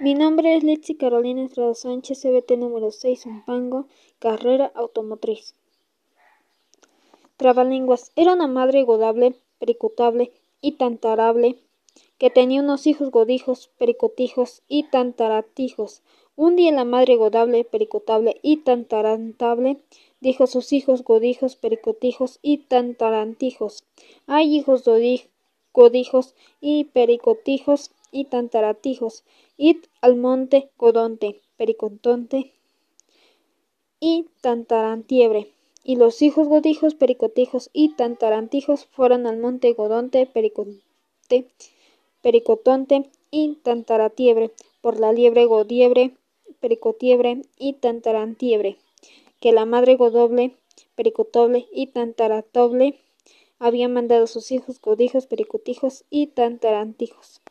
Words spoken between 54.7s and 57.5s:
godijos, pericotijos y tantarantijos.